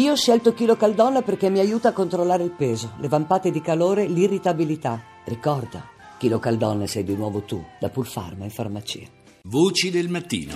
[0.00, 3.60] Io ho scelto Chilo Caldonna perché mi aiuta a controllare il peso, le vampate di
[3.60, 5.04] calore, l'irritabilità.
[5.24, 9.06] Ricorda, Chilo Caldonna sei di nuovo tu, da Pulfarma in farmacia.
[9.42, 10.54] Voci del mattino.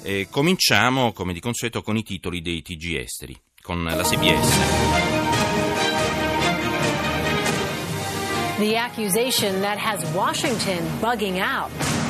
[0.00, 4.58] E cominciamo, come di consueto, con i titoli dei TG esteri, con la CBS.
[8.56, 12.03] The accusation that has Washington bugging out.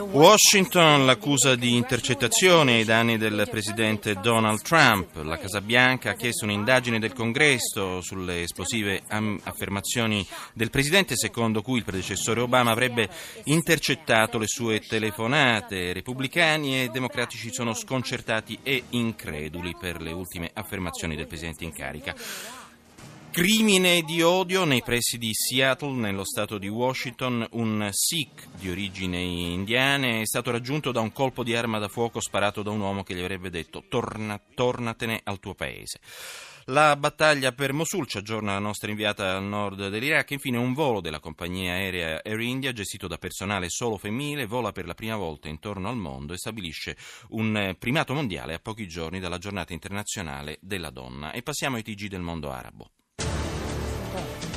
[0.00, 5.16] Washington l'accusa di intercettazione ai danni del presidente Donald Trump.
[5.16, 11.78] La Casa Bianca ha chiesto un'indagine del Congresso sulle esplosive affermazioni del presidente secondo cui
[11.78, 13.08] il predecessore Obama avrebbe
[13.44, 15.92] intercettato le sue telefonate.
[15.92, 22.14] Repubblicani e democratici sono sconcertati e increduli per le ultime affermazioni del presidente in carica.
[23.30, 29.52] Crimine di odio nei pressi di Seattle, nello stato di Washington, un Sikh di origini
[29.52, 33.04] indiane è stato raggiunto da un colpo di arma da fuoco sparato da un uomo
[33.04, 36.00] che gli avrebbe detto Torna, tornatene al tuo paese.
[36.70, 40.32] La battaglia per Mosul ci aggiorna la nostra inviata al nord dell'Iraq.
[40.32, 44.84] Infine un volo della compagnia aerea Air India, gestito da personale solo femminile, vola per
[44.84, 46.96] la prima volta intorno al mondo e stabilisce
[47.30, 51.32] un primato mondiale a pochi giorni dalla giornata internazionale della donna.
[51.32, 52.90] E passiamo ai TG del mondo arabo.
[54.12, 54.47] 对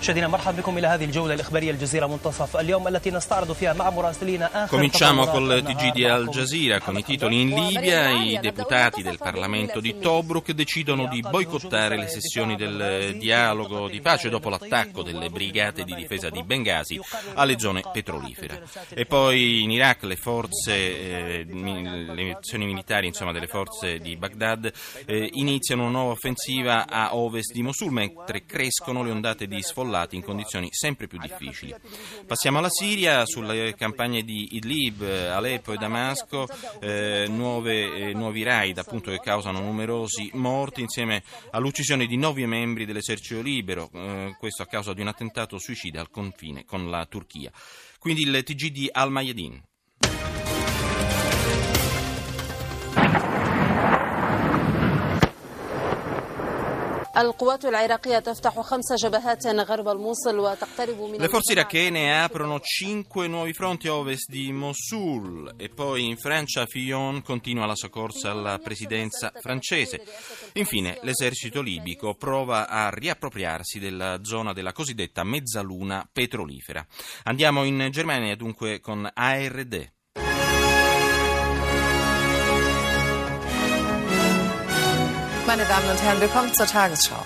[0.00, 4.64] مشاهدينا مرحبا بكم الى هذه الجوله الاخباريه الجزيره منتصف اليوم التي نستعرض فيها مع مراسلينا
[4.64, 6.14] اخر Cominciamo تطورات col النهار TG di معكم.
[6.14, 8.10] Al Jazeera con i titoli in Libia.
[8.10, 14.28] I deputati del Parlamento di Tobruk decidono di boicottare le sessioni del dialogo di pace
[14.28, 17.00] dopo l'attacco delle brigate di difesa di Benghazi
[17.34, 18.62] alle zone petrolifere.
[18.90, 21.82] E poi in Iraq le forze, eh, mi-
[22.14, 24.70] le azioni militari insomma, delle forze di Baghdad
[25.06, 30.15] eh, iniziano una nuova offensiva a ovest di Mosul mentre crescono le ondate di sfollati
[30.15, 31.75] in condizioni sempre più difficili.
[32.25, 36.47] Passiamo alla Siria, sulle campagne di Idlib, Aleppo e Damasco,
[36.79, 42.85] eh, nuove, eh, nuovi raid appunto, che causano numerosi morti insieme all'uccisione di nove membri
[42.85, 47.51] dell'esercito libero, eh, questo a causa di un attentato suicida al confine con la Turchia.
[47.97, 49.61] Quindi il TG di Al-Mayadin.
[61.17, 66.65] Le forze irachene aprono cinque nuovi fronti a ovest di Mosul e poi in Francia
[66.65, 70.01] Fillon continua la sua corsa alla presidenza francese.
[70.53, 76.87] Infine l'esercito libico prova a riappropriarsi della zona della cosiddetta mezzaluna petrolifera.
[77.23, 79.91] Andiamo in Germania dunque con ARD.
[85.49, 87.25] Meine Damen und Herren, willkommen zur Tagesschau.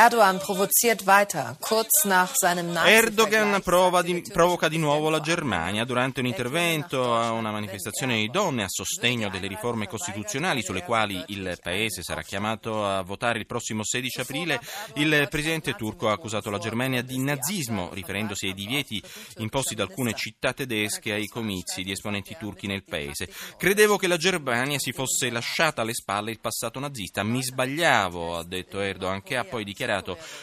[0.00, 3.60] Erdogan provoziert weiter, kurz nach seinem Erdogan
[4.04, 8.68] di- provoca di nuovo la Germania durante un intervento a una manifestazione di donne a
[8.68, 14.20] sostegno delle riforme costituzionali sulle quali il paese sarà chiamato a votare il prossimo 16
[14.20, 14.60] aprile.
[14.94, 19.02] Il presidente turco ha accusato la Germania di nazismo, riferendosi ai divieti
[19.38, 23.28] imposti da alcune città tedesche ai comizi di esponenti turchi nel paese.
[23.56, 27.24] Credevo che la Germania si fosse lasciata alle spalle il passato nazista.
[27.24, 29.86] Mi sbagliavo, ha detto Erdogan, che ha poi dichiarato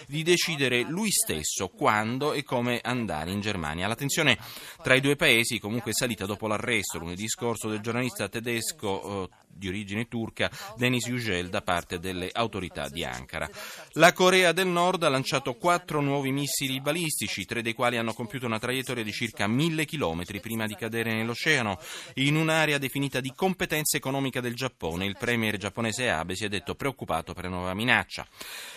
[0.08, 3.88] di decidere lui stesso quando e come andare in Germania.
[3.88, 4.38] La tensione
[4.82, 9.30] tra i due paesi comunque è salita dopo l'arresto lunedì scorso del giornalista tedesco eh,
[9.56, 13.50] di origine turca Denis Yücel da parte delle autorità di Ankara.
[13.94, 18.46] La Corea del Nord ha lanciato quattro nuovi missili balistici, tre dei quali hanno compiuto
[18.46, 21.80] una traiettoria di circa mille chilometri prima di cadere nell'oceano,
[22.16, 25.06] in un'area definita di competenza economica del Giappone.
[25.06, 28.28] Il premier giapponese Abe si è detto preoccupato per la nuova minaccia.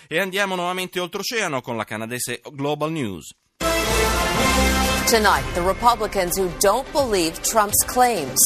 [0.07, 3.35] E andiamo nuovamente oltreoceano con la canadese Global News.
[5.09, 8.39] Tonight, the Republicans who don't believe Trump's claims.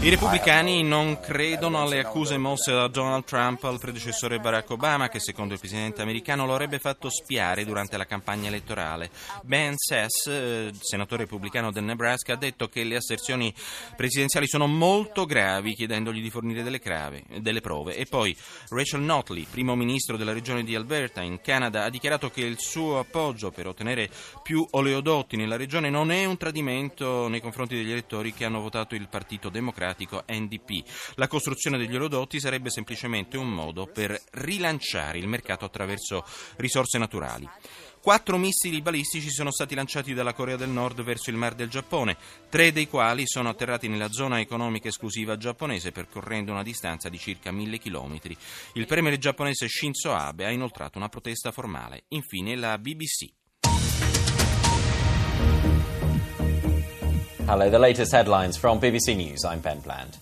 [0.00, 5.18] I repubblicani non credono alle accuse mosse da Donald Trump al predecessore Barack Obama, che
[5.18, 9.10] secondo il presidente americano lo avrebbe fatto spiare durante la campagna elettorale.
[9.42, 13.52] Ben Sass, eh, senatore repubblicano del Nebraska, ha detto che le asserzioni
[13.96, 17.96] presidenziali sono molto gravi, chiedendogli di fornire delle, crave, delle prove.
[17.96, 18.34] E poi
[18.68, 23.00] Rachel Notley, primo ministro della regione di Alberta, in Canada, ha dichiarato che il suo
[23.00, 24.08] appoggio per ottenere
[24.44, 28.94] più oleodotti nella regione non è un tradimento nei confronti degli elettori che hanno votato
[28.94, 29.86] il Partito Democratico
[30.26, 31.14] NDP.
[31.14, 36.24] La costruzione degli oleodotti sarebbe semplicemente un modo per rilanciare il mercato attraverso
[36.56, 37.48] risorse naturali.
[38.00, 42.16] Quattro missili balistici sono stati lanciati dalla Corea del Nord verso il Mar del Giappone,
[42.48, 47.50] tre dei quali sono atterrati nella zona economica esclusiva giapponese percorrendo una distanza di circa
[47.50, 48.36] mille chilometri.
[48.74, 52.04] Il premier giapponese Shinzo Abe ha inoltrato una protesta formale.
[52.08, 53.37] Infine la BBC.
[57.48, 59.42] Hello, the latest headlines from BBC News.
[59.42, 60.18] I'm Ben Bland.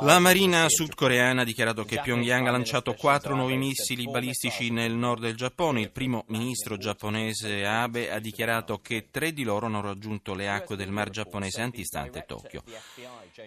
[0.00, 5.22] La marina sudcoreana ha dichiarato che Pyongyang ha lanciato quattro nuovi missili balistici nel nord
[5.22, 5.82] del Giappone.
[5.82, 10.74] Il primo ministro giapponese Abe ha dichiarato che tre di loro hanno raggiunto le acque
[10.74, 12.64] del mar giapponese antistante Tokyo.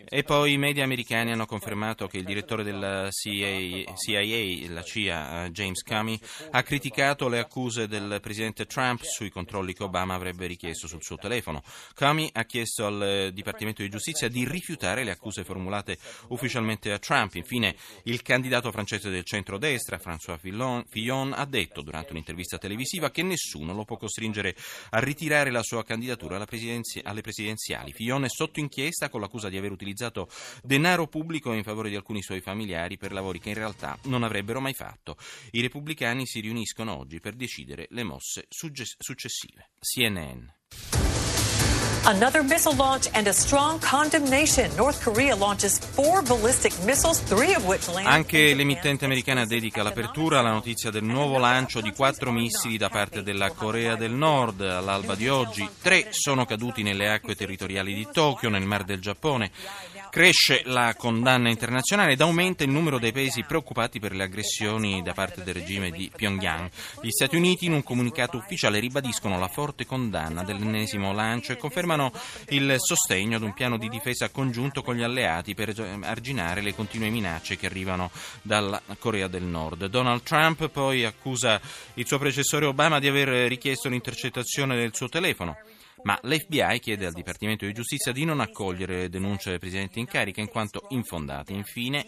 [0.08, 5.50] E poi i media americani hanno confermato che il direttore della CIA, CIA la CIA,
[5.50, 6.18] James Comey,
[6.52, 11.18] ha criticato le accuse del presidente Trump sui controlli che Obama avrebbe richiesto sul suo
[11.18, 11.62] telefono.
[11.94, 13.00] Comey ha chiesto al
[13.32, 15.98] Dipartimento di Giustizia di rifiutare le accuse formulate
[16.30, 17.36] ufficialmente a Trump.
[17.36, 23.74] Infine, il candidato francese del centrodestra, François Fillon, ha detto durante un'intervista televisiva che nessuno
[23.74, 24.56] lo può costringere
[24.92, 27.92] a ritirare la sua candidatura alle presidenziali.
[27.92, 30.30] Fillon è sotto inchiesta con l'accusa di aver utilizzato
[30.64, 34.60] denaro pubblico in favore di alcuni suoi familiari per lavori che in realtà non avrebbero
[34.60, 35.18] mai fatto.
[35.52, 39.72] I repubblicani si riuniscono oggi per decidere le mosse successive.
[39.80, 41.31] CNN.
[42.04, 44.72] Another missile launch and a strong condemnation.
[44.76, 48.12] North Korea launches four ballistic missiles, three of which landed.
[48.12, 53.22] Anche l'emittente americana dedica l'apertura alla notizia del nuovo lancio di quattro missili da parte
[53.22, 55.70] della Corea del Nord all'alba di oggi.
[55.80, 59.52] Tre sono caduti nelle acque territoriali di Tokyo, nel Mar del Giappone.
[60.12, 65.14] Cresce la condanna internazionale ed aumenta il numero dei paesi preoccupati per le aggressioni da
[65.14, 66.70] parte del regime di Pyongyang.
[67.02, 72.12] Gli Stati Uniti in un comunicato ufficiale ribadiscono la forte condanna dell'ennesimo lancio e confermano
[72.50, 75.74] il sostegno ad un piano di difesa congiunto con gli alleati per
[76.04, 78.12] arginare le continue minacce che arrivano
[78.42, 79.86] dalla Corea del Nord.
[79.86, 81.62] Donald Trump poi accusa
[81.94, 85.56] il suo predecessore Obama di aver richiesto l'intercettazione del suo telefono
[86.04, 90.06] ma l'FBI chiede al Dipartimento di Giustizia di non accogliere le denunce del Presidente in
[90.06, 91.54] carica in quanto infondate.
[91.54, 92.06] Infine,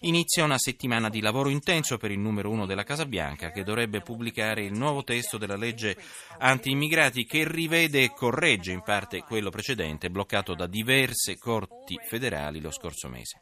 [0.00, 4.00] inizia una settimana di lavoro intenso per il numero uno della Casa Bianca che dovrebbe
[4.00, 5.96] pubblicare il nuovo testo della legge
[6.38, 12.70] anti-immigrati che rivede e corregge in parte quello precedente bloccato da diverse corti federali lo
[12.70, 13.40] scorso mese.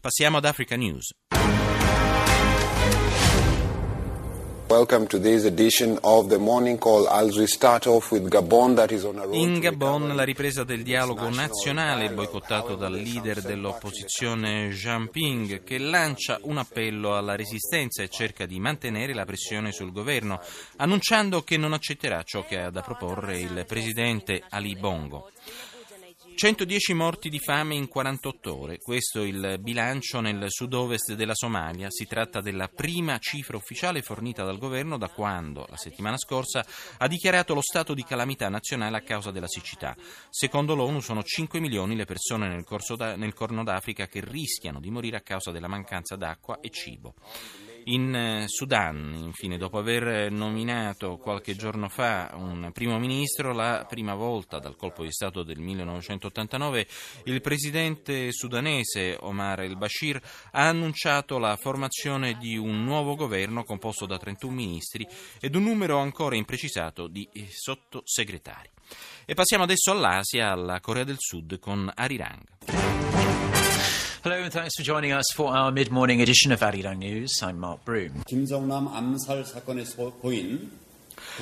[0.00, 1.14] Passiamo ad Africa News.
[4.68, 7.08] Welcome to this edition of the morning call.
[7.08, 10.82] I'll restart off with Gabon that is on a road In Gabon la ripresa del
[10.82, 18.10] dialogo nazionale boicottato dal leader dell'opposizione Jean Ping che lancia un appello alla resistenza e
[18.10, 20.38] cerca di mantenere la pressione sul governo
[20.76, 25.30] annunciando che non accetterà ciò che ha da proporre il presidente Ali Bongo.
[26.34, 31.90] 110 morti di fame in 48 ore, questo è il bilancio nel sud-ovest della Somalia.
[31.90, 36.64] Si tratta della prima cifra ufficiale fornita dal governo da quando, la settimana scorsa,
[36.98, 39.96] ha dichiarato lo stato di calamità nazionale a causa della siccità.
[40.30, 42.64] Secondo l'ONU sono 5 milioni le persone nel,
[42.96, 47.14] da, nel Corno d'Africa che rischiano di morire a causa della mancanza d'acqua e cibo.
[47.84, 54.14] In eh, Sudan, infine, dopo aver nominato qualche giorno fa un primo ministro, la prima
[54.14, 56.86] volta dal colpo di Stato del 1989,
[57.24, 60.20] il presidente sudanese Omar el-Bashir
[60.52, 65.06] ha annunciato la formazione di un nuovo governo composto da 31 ministri
[65.40, 68.70] ed un numero ancora imprecisato di eh, sottosegretari.
[69.24, 73.47] E passiamo adesso all'Asia, alla Corea del Sud con Arirang.
[74.23, 77.41] Hello and thanks for joining us for our mid-morning edition of Arirang News.
[77.41, 78.23] I'm Mark Broom.
[78.27, 80.71] 김정남 암살 사건에서 보인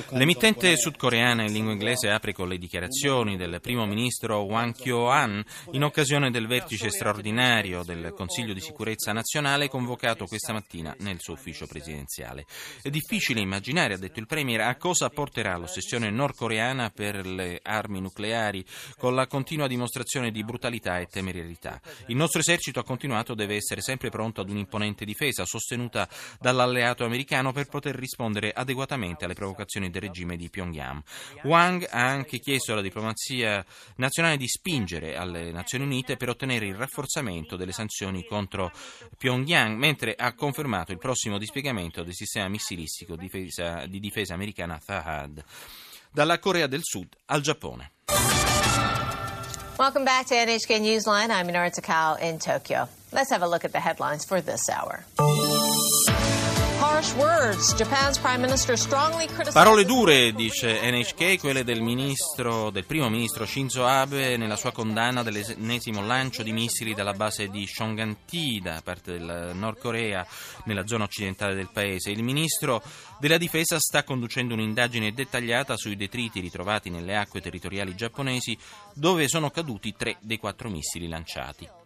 [0.09, 5.83] L'emittente sudcoreana in lingua inglese apre con le dichiarazioni del primo ministro Wang Kyo-an in
[5.83, 11.67] occasione del vertice straordinario del Consiglio di sicurezza nazionale convocato questa mattina nel suo ufficio
[11.67, 12.45] presidenziale.
[12.81, 18.01] È difficile immaginare, ha detto il premier, a cosa porterà l'ossessione nordcoreana per le armi
[18.01, 18.65] nucleari
[18.97, 21.79] con la continua dimostrazione di brutalità e temerarietà.
[22.07, 26.09] Il nostro esercito, ha continuato, deve essere sempre pronto ad un'imponente difesa sostenuta
[26.39, 31.03] dall'alleato americano per poter rispondere adeguatamente alle provocazioni del regime di Pyongyang.
[31.43, 33.63] Wang ha anche chiesto alla diplomazia
[33.97, 38.71] nazionale di spingere alle Nazioni Unite per ottenere il rafforzamento delle sanzioni contro
[39.17, 44.79] Pyongyang, mentre ha confermato il prossimo dispiegamento del sistema missilistico di difesa, di difesa americana
[44.83, 45.43] Thahad.
[46.11, 47.91] Dalla Corea del Sud al Giappone.
[49.77, 51.29] Welcome back to NHK Newsline.
[51.29, 52.89] I'm Minoru Takao in Tokyo.
[53.11, 55.05] Let's have a look at the headlines for this hour.
[59.51, 65.21] Parole dure, dice NHK, quelle del, ministro, del primo ministro Shinzo Abe nella sua condanna
[65.21, 70.25] dell'ennesimo lancio di missili dalla base di Shonganti da parte del Nord Corea
[70.65, 72.09] nella zona occidentale del paese.
[72.09, 72.81] Il ministro
[73.19, 78.57] della difesa sta conducendo un'indagine dettagliata sui detriti ritrovati nelle acque territoriali giapponesi
[78.95, 81.85] dove sono caduti tre dei quattro missili lanciati.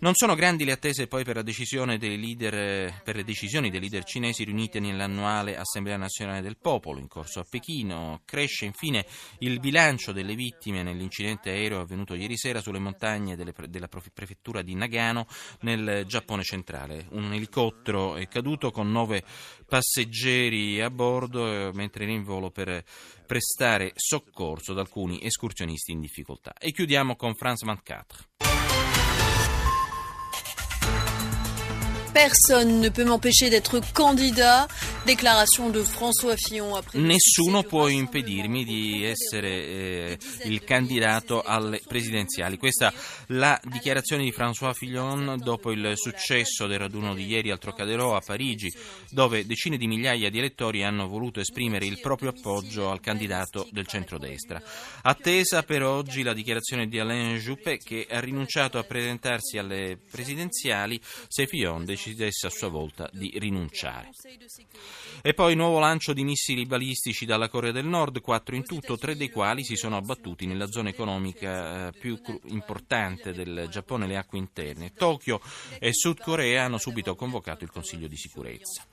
[0.00, 4.78] Non sono grandi le attese poi per, leader, per le decisioni dei leader cinesi riuniti
[4.78, 8.20] nell'annuale Assemblea Nazionale del Popolo in corso a Pechino.
[8.24, 9.04] Cresce infine
[9.38, 14.76] il bilancio delle vittime nell'incidente aereo avvenuto ieri sera sulle montagne delle, della prefettura di
[14.76, 15.26] Nagano
[15.62, 17.08] nel Giappone centrale.
[17.10, 19.24] Un elicottero è caduto con nove
[19.66, 22.84] passeggeri a bordo mentre era in volo per
[23.26, 26.52] prestare soccorso ad alcuni escursionisti in difficoltà.
[26.56, 28.67] E chiudiamo con France 24.
[32.18, 34.66] Personne ne peut m'empêcher d'être candidat.
[35.06, 42.58] Déclaration de François Fillon après Nessuno può impedirmi di essere eh, il candidato alle presidenziali.
[42.58, 42.94] Questa è
[43.28, 48.20] la dichiarazione di François Fillon dopo il successo del raduno di ieri al Trocadero a
[48.20, 48.70] Parigi,
[49.10, 53.86] dove decine di migliaia di elettori hanno voluto esprimere il proprio appoggio al candidato del
[53.86, 54.60] centrodestra.
[55.02, 61.00] Attesa per oggi la dichiarazione di Alain Juppé che ha rinunciato a presentarsi alle presidenziali
[61.28, 64.10] se Fillon decidesse a sua volta di rinunciare.
[65.22, 69.16] E poi nuovo lancio di missili balistici dalla Corea del Nord, quattro in tutto, tre
[69.16, 74.38] dei quali si sono abbattuti nella zona economica eh, più importante del Giappone, le acque
[74.38, 74.92] interne.
[74.92, 75.40] Tokyo
[75.78, 78.86] e Sud Corea hanno subito convocato il Consiglio di sicurezza.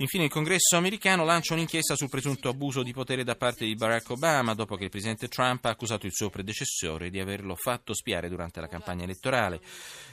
[0.00, 4.10] Infine il congresso americano lancia un'inchiesta sul presunto abuso di potere da parte di Barack
[4.10, 8.28] Obama dopo che il presidente Trump ha accusato il suo predecessore di averlo fatto spiare
[8.28, 9.60] durante la campagna elettorale.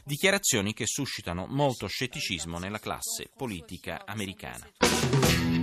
[0.04, 5.54] Dichiarazioni che suscitano molto scetticismo nella classe politica americana.